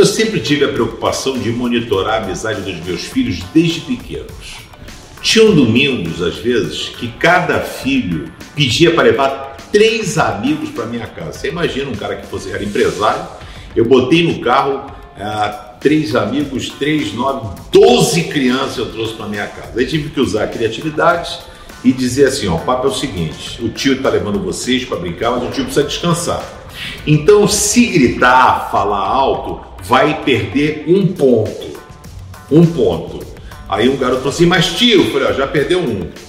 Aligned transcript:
Eu 0.00 0.06
sempre 0.06 0.40
tive 0.40 0.64
a 0.64 0.68
preocupação 0.68 1.38
de 1.38 1.50
monitorar 1.50 2.22
a 2.22 2.24
amizade 2.24 2.62
dos 2.62 2.82
meus 2.86 3.02
filhos 3.02 3.42
desde 3.52 3.80
pequenos. 3.80 4.56
Tinham 5.20 5.54
domingos, 5.54 6.22
às 6.22 6.36
vezes, 6.36 6.88
que 6.88 7.08
cada 7.08 7.60
filho 7.60 8.32
pedia 8.56 8.94
para 8.94 9.02
levar 9.02 9.58
três 9.70 10.16
amigos 10.16 10.70
para 10.70 10.86
minha 10.86 11.06
casa. 11.06 11.32
Você 11.32 11.48
imagina 11.48 11.90
um 11.90 11.94
cara 11.94 12.16
que 12.16 12.26
fosse 12.26 12.50
era 12.50 12.64
empresário, 12.64 13.26
eu 13.76 13.84
botei 13.84 14.22
no 14.22 14.40
carro 14.40 14.90
ah, 15.20 15.76
três 15.80 16.14
amigos, 16.14 16.68
três, 16.70 17.12
nove, 17.14 17.48
doze 17.72 18.24
crianças 18.24 18.78
eu 18.78 18.92
trouxe 18.92 19.14
para 19.14 19.26
minha 19.26 19.46
casa. 19.46 19.78
Aí 19.78 19.86
tive 19.86 20.10
que 20.10 20.20
usar 20.20 20.44
a 20.44 20.48
criatividade 20.48 21.38
e 21.82 21.92
dizer 21.92 22.26
assim: 22.26 22.48
ó, 22.48 22.56
o 22.56 22.60
papo 22.60 22.86
é 22.86 22.90
o 22.90 22.94
seguinte, 22.94 23.62
o 23.62 23.68
tio 23.70 23.94
está 23.94 24.10
levando 24.10 24.38
vocês 24.38 24.84
para 24.84 24.98
brincar, 24.98 25.30
mas 25.32 25.44
o 25.44 25.50
tio 25.50 25.64
precisa 25.64 25.86
descansar. 25.86 26.44
Então, 27.06 27.46
se 27.48 27.86
gritar, 27.86 28.70
falar 28.70 29.00
alto, 29.00 29.60
vai 29.82 30.22
perder 30.22 30.84
um 30.86 31.08
ponto. 31.08 31.70
Um 32.50 32.64
ponto. 32.66 33.20
Aí 33.68 33.88
um 33.88 33.96
garoto 33.96 34.18
falou 34.18 34.34
assim, 34.34 34.46
mas 34.46 34.66
tio, 34.72 35.04
eu 35.04 35.12
falei, 35.12 35.28
ó, 35.28 35.32
já 35.32 35.46
perdeu 35.46 35.80
um. 35.80 36.08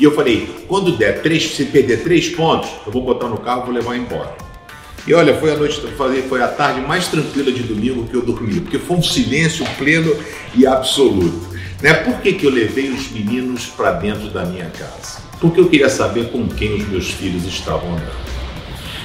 E 0.00 0.02
eu 0.02 0.12
falei, 0.12 0.64
quando 0.66 0.96
der 0.96 1.22
três, 1.22 1.54
se 1.54 1.66
perder 1.66 2.02
três 2.02 2.28
pontos, 2.28 2.68
eu 2.84 2.90
vou 2.90 3.02
botar 3.02 3.28
no 3.28 3.38
carro 3.38 3.62
e 3.62 3.64
vou 3.66 3.74
levar 3.74 3.96
embora. 3.96 4.43
E 5.06 5.12
olha, 5.12 5.34
foi 5.38 5.52
a 5.52 5.56
noite, 5.56 5.80
foi 6.28 6.42
a 6.42 6.48
tarde 6.48 6.80
mais 6.80 7.08
tranquila 7.08 7.52
de 7.52 7.62
domingo 7.62 8.06
que 8.06 8.14
eu 8.14 8.22
dormi, 8.22 8.60
porque 8.60 8.78
foi 8.78 8.96
um 8.96 9.02
silêncio 9.02 9.66
pleno 9.76 10.16
e 10.54 10.66
absoluto. 10.66 11.54
Né? 11.82 11.92
Por 11.92 12.20
que, 12.20 12.32
que 12.32 12.46
eu 12.46 12.50
levei 12.50 12.88
os 12.88 13.10
meninos 13.10 13.66
para 13.66 13.92
dentro 13.92 14.30
da 14.30 14.46
minha 14.46 14.66
casa? 14.66 15.22
Porque 15.38 15.60
eu 15.60 15.68
queria 15.68 15.90
saber 15.90 16.30
com 16.30 16.48
quem 16.48 16.74
os 16.74 16.88
meus 16.88 17.10
filhos 17.10 17.44
estavam 17.44 17.92
andando. 17.92 18.24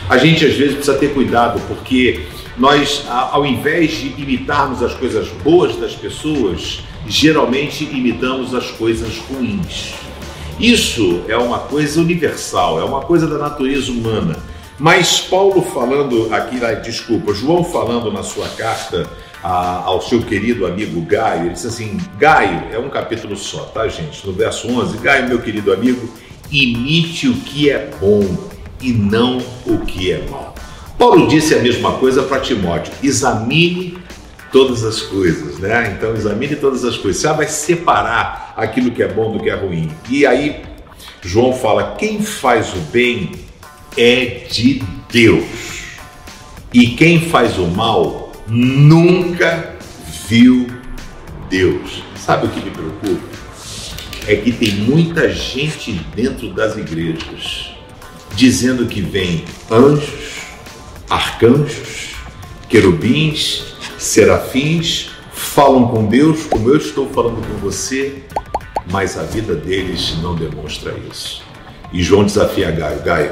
A 0.10 0.18
gente 0.18 0.46
às 0.46 0.56
vezes 0.56 0.76
precisa 0.76 0.98
ter 0.98 1.14
cuidado, 1.14 1.60
porque 1.68 2.22
nós, 2.58 3.06
ao 3.10 3.46
invés 3.46 3.92
de 3.92 4.08
imitarmos 4.22 4.82
as 4.82 4.94
coisas 4.94 5.28
boas 5.44 5.76
das 5.76 5.94
pessoas, 5.94 6.82
geralmente 7.06 7.84
imitamos 7.84 8.56
as 8.56 8.72
coisas 8.72 9.18
ruins. 9.18 9.94
Isso 10.60 11.22
é 11.28 11.38
uma 11.38 11.60
coisa 11.60 12.00
universal, 12.00 12.80
é 12.80 12.84
uma 12.84 13.02
coisa 13.02 13.28
da 13.28 13.38
natureza 13.38 13.92
humana. 13.92 14.38
Mas 14.80 15.20
Paulo 15.20 15.62
falando 15.62 16.34
aqui, 16.34 16.58
desculpa, 16.82 17.34
João 17.34 17.64
falando 17.66 18.12
na 18.12 18.24
sua 18.24 18.48
carta 18.50 19.10
a, 19.44 19.84
ao 19.84 20.02
seu 20.02 20.22
querido 20.22 20.66
amigo 20.66 21.02
Gaio, 21.02 21.44
ele 21.44 21.54
disse 21.54 21.68
assim: 21.68 21.98
Gaio, 22.18 22.64
é 22.72 22.80
um 22.80 22.90
capítulo 22.90 23.36
só, 23.36 23.64
tá, 23.66 23.88
gente? 23.90 24.26
No 24.26 24.32
verso 24.32 24.70
11, 24.70 24.98
Gaio, 25.00 25.28
meu 25.28 25.40
querido 25.40 25.74
amigo, 25.74 26.10
imite 26.50 27.28
o 27.28 27.34
que 27.36 27.70
é 27.70 27.90
bom 28.00 28.26
e 28.82 28.94
não 28.94 29.40
o 29.66 29.80
que 29.80 30.12
é 30.12 30.26
mal. 30.30 30.56
Paulo 30.98 31.28
disse 31.28 31.54
a 31.54 31.60
mesma 31.60 31.94
coisa 31.94 32.24
para 32.24 32.40
Timóteo: 32.40 32.94
examine 33.04 33.98
todas 34.52 34.86
as 34.86 35.02
coisas, 35.02 35.60
né? 35.60 35.94
Então 35.98 36.14
examine 36.16 36.56
todas 36.56 36.86
as 36.86 36.98
coisas. 36.98 37.22
Você 37.22 37.28
vai 37.34 37.48
separar 37.48 38.54
aquilo 38.56 38.92
que 38.92 39.04
é 39.04 39.08
bom 39.08 39.32
do 39.34 39.44
que 39.44 39.50
é 39.50 39.56
ruim. 39.56 39.92
E 40.10 40.26
aí 40.26 40.62
João 41.22 41.54
fala: 41.54 41.96
quem 41.98 42.22
faz 42.22 42.74
o 42.74 42.80
bem 42.92 43.49
é 43.98 44.48
de 44.50 44.82
Deus. 45.12 45.46
E 46.74 46.88
quem 46.92 47.30
faz 47.30 47.58
o 47.58 47.68
mal 47.68 48.32
nunca 48.48 49.76
viu 50.28 50.68
Deus. 51.50 52.04
Sabe 52.16 52.48
o 52.48 52.50
que 52.50 52.62
me 52.62 52.72
preocupa? 52.72 53.28
É 54.28 54.36
que 54.36 54.52
tem 54.52 54.76
muita 54.76 55.34
gente 55.34 55.94
dentro 56.16 56.54
das 56.54 56.78
igrejas 56.78 57.72
dizendo 58.36 58.86
que 58.86 59.02
vem 59.02 59.44
anjos, 59.70 60.44
arcanjos, 61.10 62.16
querubins, 62.70 63.66
serafins, 63.98 65.10
falam 65.34 65.88
com 65.88 66.06
Deus 66.06 66.44
como 66.44 66.70
eu 66.70 66.78
estou 66.78 67.10
falando 67.10 67.46
com 67.46 67.58
você, 67.58 68.24
mas 68.92 69.18
a 69.18 69.24
vida 69.24 69.56
deles 69.56 70.16
não 70.22 70.36
demonstra 70.36 70.96
isso. 71.12 71.49
E 71.92 72.04
João 72.04 72.24
desafia 72.24 72.72
Gaio: 72.72 73.02
Gaio, 73.02 73.32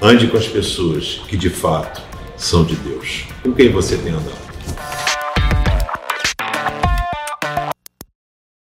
ande 0.00 0.28
com 0.28 0.36
as 0.36 0.46
pessoas 0.46 1.20
que 1.28 1.36
de 1.36 1.50
fato 1.50 2.00
são 2.36 2.64
de 2.64 2.76
Deus. 2.76 3.24
Com 3.42 3.52
quem 3.52 3.70
você 3.70 3.96
tem 3.96 4.12
andado? 4.12 4.47